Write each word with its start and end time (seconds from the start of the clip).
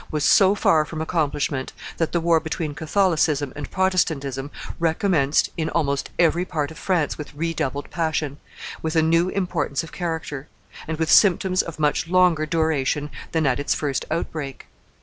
was 0.09 0.25
so 0.25 0.55
far 0.55 0.83
from 0.83 0.99
accomplishment 0.99 1.73
that 1.97 2.11
the 2.11 2.19
war 2.19 2.39
between 2.39 2.73
Catholicism 2.73 3.53
and 3.55 3.69
Protestantism 3.69 4.49
recommenced 4.79 5.51
in 5.57 5.69
almost 5.69 6.09
every 6.17 6.43
part 6.43 6.71
of 6.71 6.79
France 6.79 7.19
with 7.19 7.31
redoubled 7.35 7.91
passion, 7.91 8.39
with 8.81 8.95
a 8.95 9.03
new 9.03 9.29
importance 9.29 9.83
of 9.83 9.91
character, 9.91 10.47
and 10.87 10.97
with 10.97 11.11
symptoms 11.11 11.61
of 11.61 11.77
much 11.77 12.07
longer 12.07 12.47
duration 12.47 13.11
than 13.31 13.45
at 13.45 13.59
its 13.59 13.75
first 13.75 14.03
outbreak. 14.09 14.65